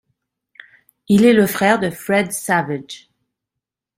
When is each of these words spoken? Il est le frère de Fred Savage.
Il 1.09 1.25
est 1.25 1.33
le 1.33 1.45
frère 1.45 1.79
de 1.79 1.91
Fred 1.91 2.31
Savage. 2.31 3.11